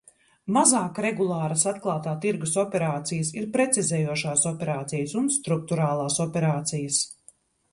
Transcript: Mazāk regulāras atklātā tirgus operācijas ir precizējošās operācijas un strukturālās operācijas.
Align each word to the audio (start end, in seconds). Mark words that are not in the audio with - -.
Mazāk 0.55 1.01
regulāras 1.05 1.65
atklātā 1.71 2.13
tirgus 2.23 2.55
operācijas 2.63 3.31
ir 3.41 3.45
precizējošās 3.59 4.47
operācijas 4.53 5.15
un 5.23 5.29
strukturālās 5.37 6.19
operācijas. 6.27 7.03